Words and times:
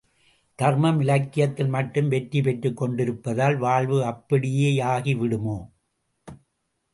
தர்மம் 0.59 0.99
இலக்கியத்தில் 1.01 1.67
மட்டும் 1.67 2.07
வெற்றி 2.07 2.41
பெற்றுக் 2.41 2.77
கொண்டிருப்பதால் 2.77 3.57
வாழ்வு 3.57 3.99
அப்படியேயாகி 4.05 5.15
விடுமோ? 5.15 5.57